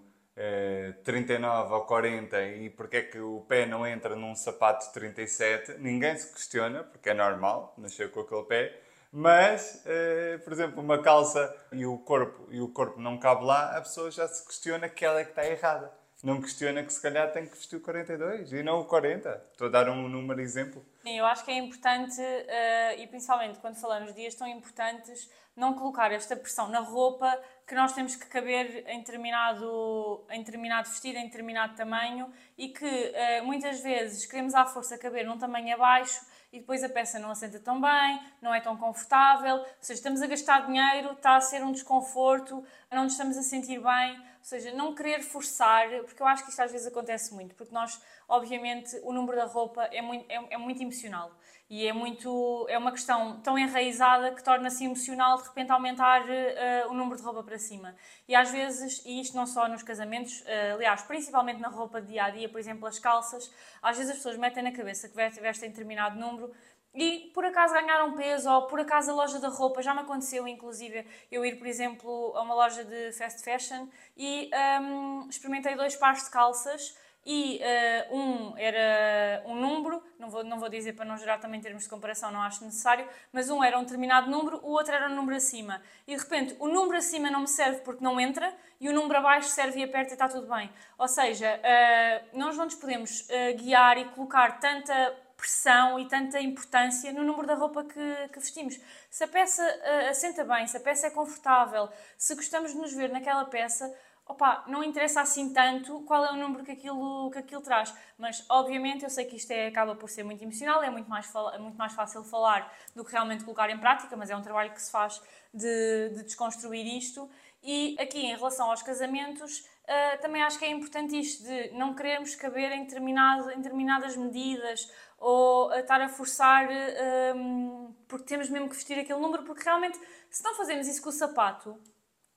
[1.03, 5.77] 39 eh, ou 40 e porque é que o pé não entra num sapato 37,
[5.79, 8.79] ninguém se questiona, porque é normal, nasceu com aquele pé,
[9.11, 13.77] mas, uh, por exemplo, uma calça e o corpo e o corpo não cabe lá,
[13.77, 15.91] a pessoa já se questiona que ela é que está errada.
[16.23, 19.43] Não questiona que se calhar tem que vestir o 42 e não o 40.
[19.51, 20.83] Estou a dar um número exemplo.
[21.03, 25.29] Sim, eu acho que é importante, uh, e principalmente quando falamos de dias tão importantes,
[25.55, 30.87] não colocar esta pressão na roupa que nós temos que caber em determinado, em determinado
[30.87, 35.75] vestido, em determinado tamanho e que uh, muitas vezes queremos à força caber num tamanho
[35.75, 39.99] abaixo e depois a peça não assenta tão bem, não é tão confortável, ou seja,
[39.99, 44.17] estamos a gastar dinheiro, está a ser um desconforto, não nos estamos a sentir bem,
[44.17, 47.73] ou seja, não querer forçar, porque eu acho que isto às vezes acontece muito, porque
[47.73, 51.33] nós, obviamente, o número da roupa é muito, é, é muito emocional.
[51.69, 56.89] E é muito é uma questão tão enraizada que torna-se emocional de repente aumentar uh,
[56.89, 57.95] o número de roupa para cima.
[58.27, 62.07] E às vezes, e isto não só nos casamentos, uh, aliás, principalmente na roupa de
[62.07, 63.51] dia a dia, por exemplo, as calças,
[63.81, 66.53] às vezes as pessoas metem na cabeça que vestem determinado número
[66.97, 70.47] e por acaso ganharam peso ou por acaso a loja da roupa, já me aconteceu
[70.47, 74.49] inclusive eu ir, por exemplo, a uma loja de fast fashion e
[74.81, 76.97] um, experimentei dois pares de calças
[77.29, 81.59] e uh, um era um número, não vou, não vou dizer para não gerar também
[81.59, 85.09] termos de comparação, não acho necessário, mas um era um determinado número, o outro era
[85.09, 85.81] um número acima.
[86.07, 89.19] E de repente o número acima não me serve porque não entra e o número
[89.19, 90.71] abaixo serve e aperta e está tudo bem.
[90.97, 96.39] Ou seja, uh, nós não nos podemos uh, guiar e colocar tanta pressão e tanta
[96.39, 98.79] importância no número da roupa que, que vestimos.
[99.09, 99.63] Se a peça
[100.09, 103.93] assenta bem, se a peça é confortável, se gostamos de nos ver naquela peça,
[104.27, 107.93] opa, não interessa assim tanto qual é o número que aquilo, que aquilo traz.
[108.17, 111.31] Mas, obviamente, eu sei que isto é, acaba por ser muito emocional, é muito, mais
[111.53, 114.71] é muito mais fácil falar do que realmente colocar em prática, mas é um trabalho
[114.71, 115.21] que se faz
[115.53, 117.29] de, de desconstruir isto.
[117.63, 121.95] E aqui, em relação aos casamentos, uh, também acho que é importante isto de não
[121.95, 128.49] querermos caber em, determinado, em determinadas medidas ou a estar a forçar uh, porque temos
[128.49, 131.79] mesmo que vestir aquele número, porque realmente, se não fazemos isso com o sapato,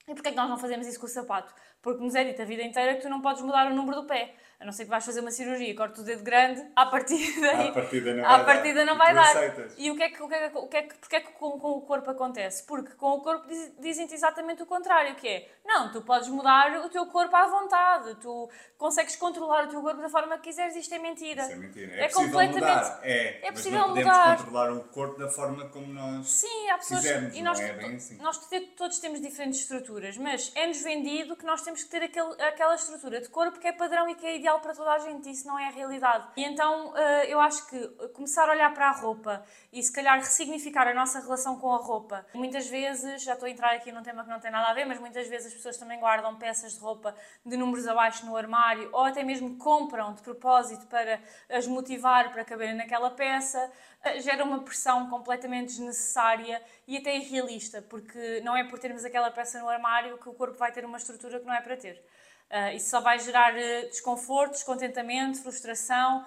[0.09, 1.55] e porquê é que nós não fazemos isso com o sapato?
[1.83, 4.07] Porque nos é dito a vida inteira que tu não podes mudar o número do
[4.07, 4.35] pé.
[4.61, 7.73] A não ser que vais fazer uma cirurgia e o dedo grande, à partida, à
[7.73, 8.85] partida não vai partida dar.
[8.85, 9.35] Não vai dar.
[9.79, 11.21] E o que é que, o que, é que, o que, é que, porque é
[11.21, 12.67] que com, com, o corpo acontece?
[12.67, 16.91] Porque com o corpo dizem-te exatamente o contrário, que é, não, tu podes mudar o
[16.91, 20.95] teu corpo à vontade, tu consegues controlar o teu corpo da forma que quiseres, isto
[20.95, 21.43] é mentira.
[21.43, 21.93] Isso é mentira.
[21.95, 22.55] É, é completamente...
[22.57, 23.01] mudar.
[23.03, 24.37] É, é possível mas não podemos mudar.
[24.37, 27.01] controlar o corpo da forma como nós Sim, há pessoas...
[27.01, 28.19] Quisermos, e nós, é bem assim.
[28.19, 28.39] nós
[28.77, 33.21] todos temos diferentes estruturas, mas é-nos vendido que nós temos que ter aquele, aquela estrutura
[33.21, 35.59] de corpo que é padrão e que é ideal para toda a gente isso não
[35.59, 36.27] é a realidade.
[36.37, 40.19] E então eh, eu acho que começar a olhar para a roupa e se calhar
[40.19, 42.27] ressignificar a nossa relação com a roupa.
[42.35, 44.85] Muitas vezes, já estou a entrar aqui num tema que não tem nada a ver,
[44.85, 48.89] mas muitas vezes as pessoas também guardam peças de roupa de números abaixo no armário
[48.93, 53.71] ou até mesmo compram de propósito para as motivar para caberem naquela peça.
[54.03, 59.31] Eh, gera uma pressão completamente desnecessária e até irrealista, porque não é por termos aquela
[59.31, 62.03] peça no armário que o corpo vai ter uma estrutura que não é para ter.
[62.51, 66.25] Uh, isso só vai gerar uh, desconforto, descontentamento, frustração,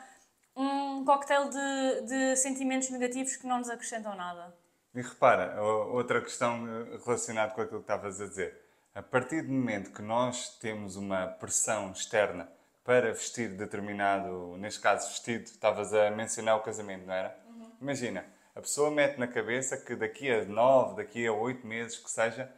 [0.55, 4.55] um coquetel de, de sentimentos negativos que não nos acrescentam nada.
[4.93, 8.61] E repara, outra questão eh, relacionada com aquilo que estavas a dizer.
[8.93, 12.47] A partir do momento que nós temos uma pressão externa
[12.83, 17.42] para vestir determinado, neste caso vestido, estavas a mencionar o casamento, não era?
[17.83, 22.09] Imagina, a pessoa mete na cabeça que daqui a nove, daqui a oito meses, que
[22.09, 22.49] seja,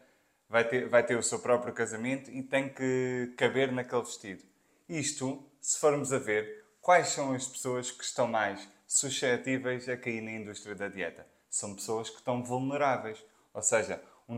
[0.47, 4.43] vai ter, vai ter o seu próprio casamento e tem que caber naquele vestido.
[4.87, 10.21] Isto, se formos a ver, quais são as pessoas que estão mais suscetíveis a cair
[10.21, 11.25] na indústria da dieta?
[11.49, 13.17] São pessoas que estão vulneráveis,
[13.51, 14.37] ou seja, um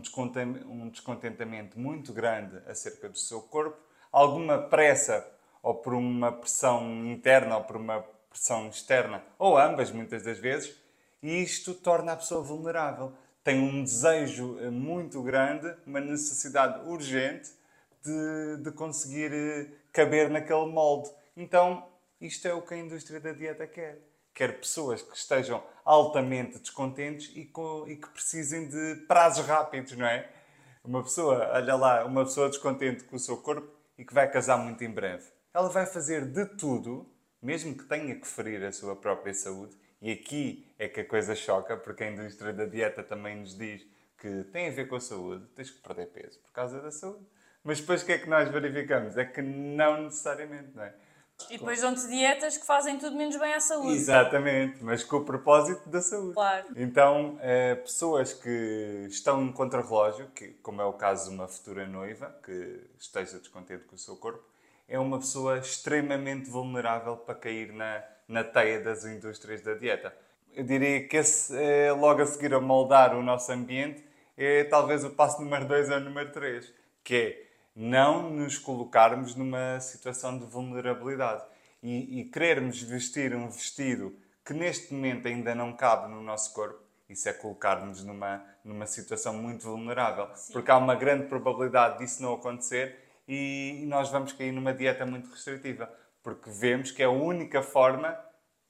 [0.89, 3.78] descontentamento muito grande acerca do seu corpo,
[4.10, 5.30] alguma pressa
[5.62, 10.76] ou por uma pressão interna ou por uma pressão externa, ou ambas muitas das vezes,
[11.22, 13.13] e isto torna a pessoa vulnerável
[13.48, 17.50] tem um desejo eh, muito grande, uma necessidade urgente
[18.04, 21.10] de, de conseguir eh, caber naquele molde.
[21.34, 21.88] Então,
[22.20, 24.00] isto é o que a indústria da dieta quer.
[24.34, 30.06] Quer pessoas que estejam altamente descontentes e, com, e que precisem de prazos rápidos, não
[30.06, 30.30] é?
[30.84, 34.58] Uma pessoa, olha lá, uma pessoa descontente com o seu corpo e que vai casar
[34.58, 35.26] muito em breve.
[35.54, 37.10] Ela vai fazer de tudo,
[37.41, 41.36] mesmo que tenha que ferir a sua própria saúde, e aqui é que a coisa
[41.36, 43.86] choca, porque a indústria da dieta também nos diz
[44.17, 47.26] que tem a ver com a saúde, tens que perder peso por causa da saúde.
[47.63, 49.17] Mas depois o que é que nós verificamos?
[49.17, 50.93] É que não necessariamente, não é?
[51.50, 53.93] E depois dão-te dietas que fazem tudo menos bem à saúde.
[53.93, 56.34] Exatamente, mas com o propósito da saúde.
[56.34, 56.65] Claro.
[56.76, 61.86] Então, é, pessoas que estão em contrarrelógio, que, como é o caso de uma futura
[61.86, 64.43] noiva, que esteja descontente com o seu corpo,
[64.88, 70.15] é uma pessoa extremamente vulnerável para cair na, na teia das indústrias da dieta.
[70.54, 74.04] Eu diria que esse é logo a seguir a moldar o nosso ambiente
[74.38, 76.71] é talvez o passo número 2 ou número 3,
[77.04, 81.43] que é não nos colocarmos numa situação de vulnerabilidade
[81.82, 86.80] e, e querermos vestir um vestido que neste momento ainda não cabe no nosso corpo,
[87.10, 90.54] isso é colocar-nos numa, numa situação muito vulnerável, Sim.
[90.54, 95.30] porque há uma grande probabilidade disso não acontecer e nós vamos cair numa dieta muito
[95.30, 95.92] restritiva
[96.24, 98.18] porque vemos que é a única forma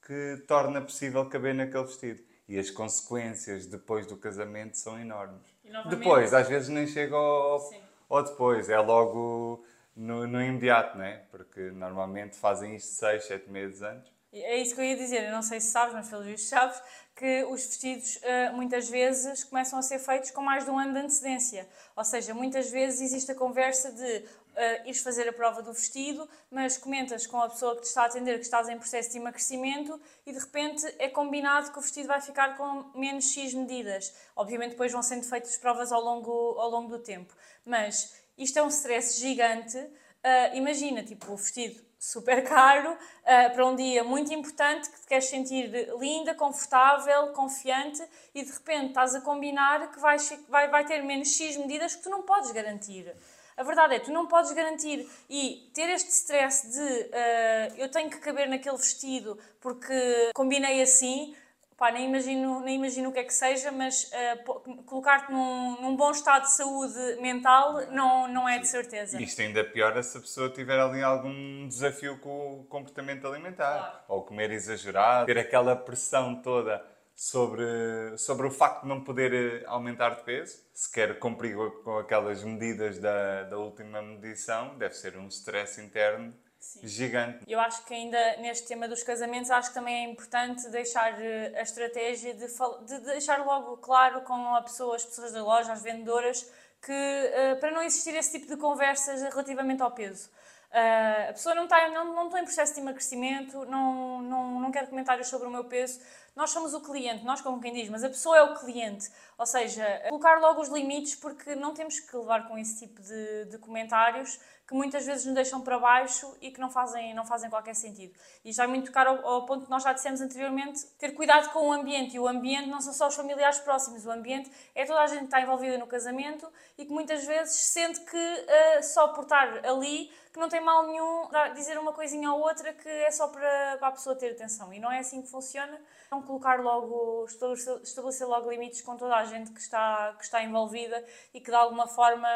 [0.06, 2.22] que torna possível caber naquele vestido.
[2.48, 5.42] E as consequências depois do casamento são enormes.
[5.90, 7.60] Depois, às vezes nem chega ao,
[8.08, 11.24] ao depois, é logo no, no imediato, não é?
[11.30, 14.10] Porque normalmente fazem isto 6, 7 meses antes.
[14.32, 16.80] É isso que eu ia dizer, eu não sei se sabes, mas pelos vistos sabes,
[17.16, 20.92] que os vestidos uh, muitas vezes começam a ser feitos com mais de um ano
[20.92, 21.68] de antecedência.
[21.96, 24.24] Ou seja, muitas vezes existe a conversa de
[24.58, 28.02] uh, ires fazer a prova do vestido, mas comentas com a pessoa que te está
[28.02, 31.82] a atender que estás em processo de emagrecimento e de repente é combinado que o
[31.82, 34.12] vestido vai ficar com menos X medidas.
[34.34, 37.32] Obviamente depois vão sendo feitas provas ao longo, ao longo do tempo.
[37.64, 39.78] Mas isto é um stress gigante.
[39.78, 45.06] Uh, imagina, tipo, o vestido super caro uh, para um dia muito importante que te
[45.06, 48.02] queres sentir linda, confortável, confiante
[48.34, 52.02] e de repente estás a combinar que vais, vai, vai ter menos X medidas que
[52.02, 53.14] tu não podes garantir.
[53.58, 58.08] A verdade é, tu não podes garantir e ter este stress de uh, eu tenho
[58.08, 61.34] que caber naquele vestido porque combinei assim,
[61.78, 65.94] Pá, nem imagino, nem imagino o que é que seja, mas uh, colocar-te num, num,
[65.94, 69.22] bom estado de saúde mental não, não é de certeza.
[69.22, 73.98] Isto ainda piora se a pessoa tiver ali algum desafio com o comportamento alimentar, claro.
[74.08, 76.84] ou comer exagerado, ter aquela pressão toda
[77.18, 81.98] sobre, sobre o facto de não poder eh, aumentar de peso, se quer cumprir com
[81.98, 86.86] aquelas medidas da, da última medição, deve ser um stress interno Sim.
[86.86, 87.40] gigante.
[87.48, 91.54] Eu acho que ainda neste tema dos casamentos, acho que também é importante deixar eh,
[91.56, 92.46] a estratégia de,
[92.86, 96.48] de deixar logo claro com a pessoa, as pessoas da loja, as vendedoras,
[96.80, 100.30] que uh, para não existir esse tipo de conversas relativamente ao peso.
[100.70, 104.70] Uh, a pessoa não está não, não estou em processo de emagrecimento, não, não, não
[104.70, 106.00] quero comentários sobre o meu peso.
[106.36, 109.10] Nós somos o cliente, nós como quem diz, mas a pessoa é o cliente.
[109.36, 113.46] Ou seja, colocar logo os limites, porque não temos que levar com esse tipo de,
[113.46, 117.48] de comentários que muitas vezes nos deixam para baixo e que não fazem, não fazem
[117.48, 118.12] qualquer sentido.
[118.44, 121.50] E já é muito caro ao, ao, ponto que nós já dissemos anteriormente, ter cuidado
[121.54, 122.16] com o ambiente.
[122.16, 125.20] E o ambiente não são só os familiares próximos, o ambiente é toda a gente
[125.20, 129.64] que está envolvida no casamento e que muitas vezes sente que uh, só por estar
[129.64, 133.78] ali, que não tem mal nenhum dizer uma coisinha ou outra que é só para,
[133.78, 134.70] para a pessoa ter atenção.
[134.70, 135.80] E não é assim que funciona.
[136.10, 141.02] Não colocar logo, estabelecer, logo limites com toda a gente que está, que está envolvida
[141.32, 142.28] e que de alguma forma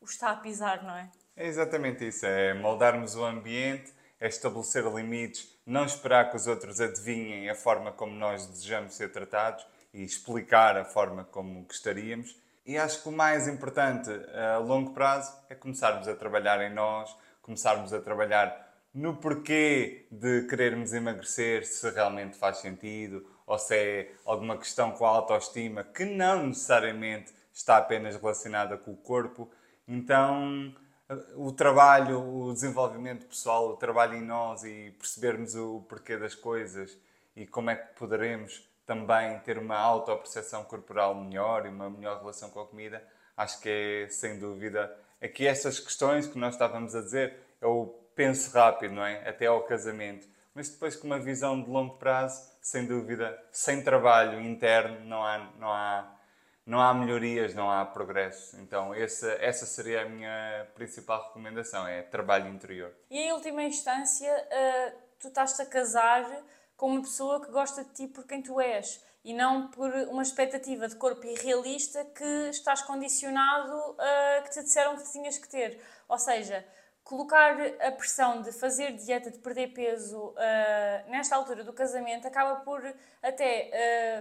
[0.00, 1.08] o está a pisar, não é?
[1.36, 6.80] É exatamente isso, é moldarmos o ambiente, é estabelecer limites, não esperar que os outros
[6.80, 12.34] adivinhem a forma como nós desejamos ser tratados e explicar a forma como gostaríamos.
[12.64, 17.14] E acho que o mais importante a longo prazo é começarmos a trabalhar em nós,
[17.42, 24.12] começarmos a trabalhar no porquê de querermos emagrecer, se realmente faz sentido, ou se é
[24.24, 29.50] alguma questão com a autoestima que não necessariamente está apenas relacionada com o corpo.
[29.86, 30.74] Então,
[31.36, 36.98] o trabalho, o desenvolvimento pessoal, o trabalho em nós e percebermos o porquê das coisas
[37.36, 42.50] e como é que poderemos também ter uma autoperceção corporal melhor e uma melhor relação
[42.50, 43.02] com a comida,
[43.36, 48.52] acho que é, sem dúvida, aqui essas questões que nós estávamos a dizer, eu penso
[48.56, 49.28] rápido, não é?
[49.28, 50.26] Até ao casamento.
[50.54, 55.50] Mas depois com uma visão de longo prazo, sem dúvida, sem trabalho interno, não há,
[55.58, 56.15] não há
[56.66, 58.56] não há melhorias, não há progresso.
[58.60, 62.92] Então, essa, essa seria a minha principal recomendação, é trabalho interior.
[63.08, 66.26] E em última instância, uh, tu estás-te a casar
[66.76, 70.22] com uma pessoa que gosta de ti por quem tu és e não por uma
[70.22, 75.80] expectativa de corpo irrealista que estás condicionado a que te disseram que tinhas que ter.
[76.08, 76.64] Ou seja,
[77.06, 80.34] colocar a pressão de fazer dieta, de perder peso uh,
[81.08, 82.82] nesta altura do casamento acaba por
[83.22, 83.70] até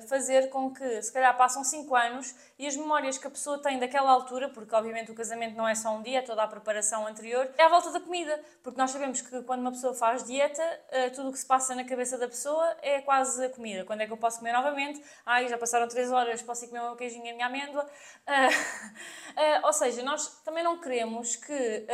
[0.04, 3.60] uh, fazer com que, se calhar, passam 5 anos e as memórias que a pessoa
[3.60, 6.48] tem daquela altura, porque obviamente o casamento não é só um dia, é toda a
[6.48, 8.40] preparação anterior, é à volta da comida.
[8.62, 11.74] Porque nós sabemos que quando uma pessoa faz dieta, uh, tudo o que se passa
[11.74, 13.84] na cabeça da pessoa é quase a comida.
[13.84, 15.04] Quando é que eu posso comer novamente?
[15.26, 17.90] Ai, já passaram 3 horas, posso ir comer um queijinho e a minha amêndoa.
[19.64, 21.88] ou seja, nós também não queremos que,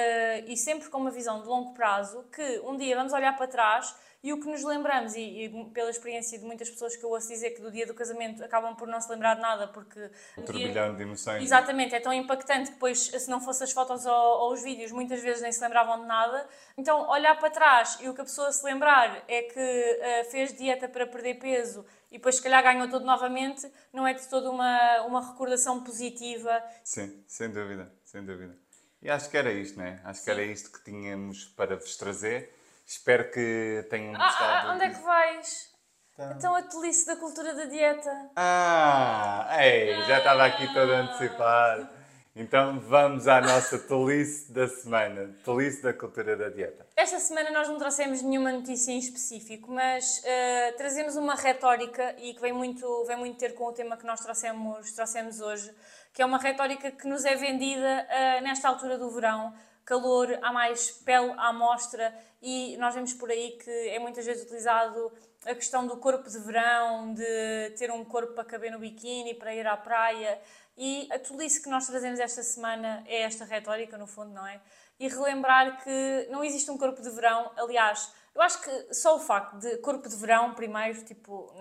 [0.48, 3.48] e sempre sempre com uma visão de longo prazo, que um dia vamos olhar para
[3.48, 7.10] trás e o que nos lembramos, e, e, pela experiência de muitas pessoas que eu
[7.10, 10.12] ouço dizer que do dia do casamento acabam por não se lembrar de nada porque.
[10.38, 11.44] Um turbilhão de emoções.
[11.44, 14.92] Exatamente, é tão impactante que depois, se não fossem as fotos ou, ou, os vídeos,
[14.92, 16.48] muitas vezes nem se lembravam de nada.
[16.78, 20.54] Então, olhar para trás e o que a pessoa se lembrar é que uh, fez
[20.54, 24.52] dieta para perder peso e depois, se calhar, ganhou tudo novamente, não é de toda
[24.52, 26.62] uma, uma recordação positiva.
[26.84, 28.61] Sim, sem dúvida, sem dúvida.
[29.02, 30.00] E acho que era isto, né?
[30.04, 32.56] Acho que era isto que tínhamos para vos trazer.
[32.86, 34.68] Espero que tenham ah, gostado.
[34.68, 35.72] Ah, onde é que vais?
[36.16, 36.34] Tá.
[36.38, 38.30] Então a tolice da cultura da dieta.
[38.36, 42.01] Ah, ei, já estava aqui todo antecipado.
[42.34, 46.88] Então vamos à nossa tolice da semana, tolice da cultura da dieta.
[46.96, 52.34] Esta semana nós não trouxemos nenhuma notícia em específico, mas uh, trazemos uma retórica e
[52.34, 55.76] que vem muito, vem muito ter com o tema que nós trouxemos, trouxemos hoje,
[56.14, 59.54] que é uma retórica que nos é vendida uh, nesta altura do verão,
[59.84, 64.44] calor, há mais pele à mostra e nós vemos por aí que é muitas vezes
[64.44, 65.12] utilizado
[65.46, 69.54] a questão do corpo de verão, de ter um corpo para caber no biquíni, para
[69.54, 70.40] ir à praia.
[70.84, 74.60] E a tolice que nós trazemos esta semana é esta retórica, no fundo, não é?
[75.00, 77.52] E relembrar que não existe um corpo de verão.
[77.56, 81.54] Aliás, eu acho que só o facto de corpo de verão, primeiro, tipo,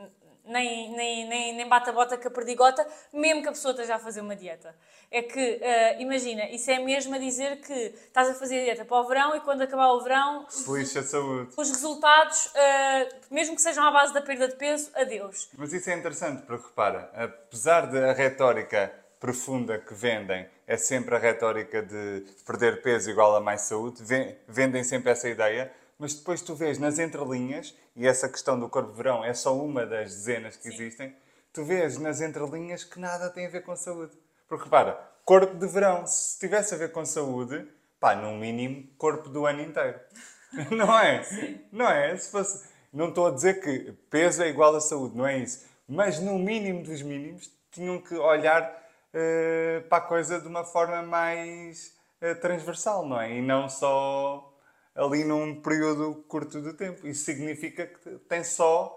[0.47, 3.97] nem, nem, nem, nem bate a bota com a perdigota, mesmo que a pessoa esteja
[3.97, 4.75] a fazer uma dieta.
[5.11, 9.03] É que, uh, imagina, isso é mesmo a dizer que estás a fazer dieta para
[9.03, 10.47] o verão e quando acabar o verão.
[10.49, 11.53] Feliz a saúde.
[11.59, 15.51] Os resultados, uh, mesmo que sejam à base da perda de peso, adeus.
[15.59, 21.19] Mas isso é interessante, porque repara, apesar da retórica profunda que vendem é sempre a
[21.19, 24.03] retórica de perder peso igual a mais saúde,
[24.49, 28.91] vendem sempre essa ideia mas depois tu vês nas entrelinhas, e essa questão do corpo
[28.91, 30.69] de verão é só uma das dezenas que Sim.
[30.71, 31.17] existem,
[31.53, 34.17] tu vês nas entrelinhas que nada tem a ver com saúde.
[34.49, 37.69] Porque repara, corpo de verão, se tivesse a ver com saúde,
[38.01, 40.01] pá, no mínimo, corpo do ano inteiro.
[40.73, 41.23] não é?
[41.23, 41.61] Sim.
[41.71, 42.17] Não é?
[42.17, 42.71] Se fosse...
[42.91, 45.67] Não estou a dizer que peso é igual a saúde, não é isso.
[45.87, 51.03] Mas no mínimo dos mínimos, tinham que olhar uh, para a coisa de uma forma
[51.03, 53.37] mais uh, transversal, não é?
[53.37, 54.51] E não só
[54.95, 57.07] ali num período curto de tempo.
[57.07, 58.97] Isso significa que tem só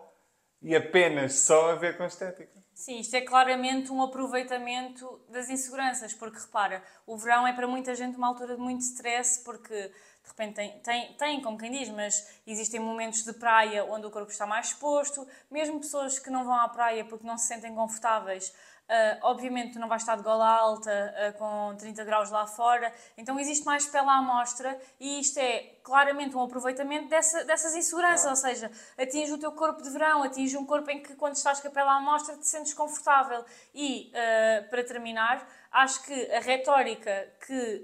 [0.62, 2.64] e apenas só a ver com estética.
[2.74, 7.94] Sim, isto é claramente um aproveitamento das inseguranças, porque repara, o verão é para muita
[7.94, 11.90] gente uma altura de muito stress, porque de repente tem, tem, tem, como quem diz,
[11.90, 16.46] mas existem momentos de praia onde o corpo está mais exposto, mesmo pessoas que não
[16.46, 18.54] vão à praia porque não se sentem confortáveis
[18.84, 23.40] Uh, obviamente, não vais estar de gola alta uh, com 30 graus lá fora, então
[23.40, 28.36] existe mais pele à amostra e isto é claramente um aproveitamento dessa, dessas inseguranças, ou
[28.36, 31.70] seja, atinge o teu corpo de verão, atinge um corpo em que quando estás com
[31.70, 33.46] a pele à amostra te sentes confortável.
[33.74, 37.84] E, uh, para terminar, acho que a retórica que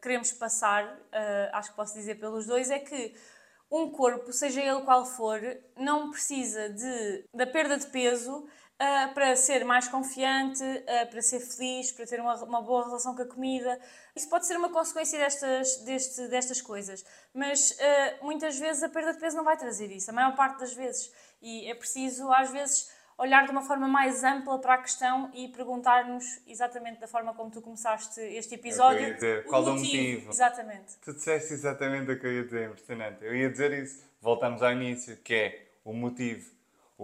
[0.00, 0.96] queremos passar,
[1.52, 3.14] acho que posso dizer pelos dois, é que
[3.72, 5.40] um corpo, seja ele qual for,
[5.76, 8.46] não precisa de, da perda de peso
[8.82, 13.14] uh, para ser mais confiante, uh, para ser feliz, para ter uma, uma, boa relação
[13.14, 13.78] com a comida.
[14.14, 19.12] Isso pode ser uma consequência destas, deste, destas coisas, mas uh, muitas vezes a perda
[19.12, 21.12] de peso não vai trazer isso, a maior parte das vezes.
[21.40, 25.48] E é preciso, às vezes, olhar de uma forma mais ampla para a questão e
[25.48, 29.08] perguntar-nos exatamente da forma como tu começaste este episódio.
[29.08, 29.86] Eu dizer, qual o motivo.
[29.86, 30.30] motivo?
[30.30, 30.96] Exatamente.
[31.04, 33.24] Tu disseste exatamente o que eu ia dizer, impressionante.
[33.24, 34.04] Eu ia dizer isso.
[34.20, 36.51] Voltamos ao início, que é o motivo.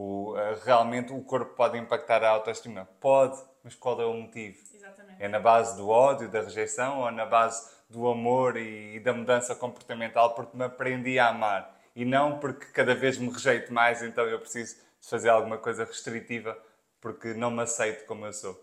[0.01, 2.89] O, uh, realmente o corpo pode impactar a autoestima?
[3.01, 4.57] Pode, mas qual é o motivo?
[4.73, 5.21] Exatamente.
[5.21, 9.13] É na base do ódio, da rejeição ou na base do amor e, e da
[9.13, 11.77] mudança comportamental porque me aprendi a amar?
[11.97, 15.85] E não porque cada vez me rejeito mais, então eu preciso de fazer alguma coisa
[15.85, 16.57] restritiva
[17.01, 18.57] porque não me aceito como eu sou.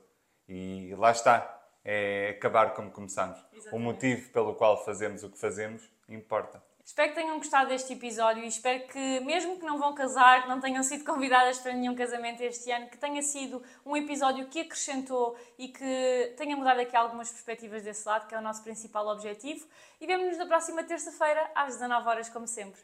[0.48, 3.38] E lá está, é acabar como começamos.
[3.52, 3.76] Exatamente.
[3.76, 6.64] O motivo pelo qual fazemos o que fazemos importa.
[6.86, 10.60] Espero que tenham gostado deste episódio e espero que, mesmo que não vão casar, não
[10.62, 15.36] tenham sido convidadas para nenhum casamento este ano, que tenha sido um episódio que acrescentou
[15.58, 19.66] e que tenha mudado aqui algumas perspectivas desse lado, que é o nosso principal objetivo.
[20.00, 22.80] E vemo-nos na próxima terça-feira, às 19 horas, como sempre.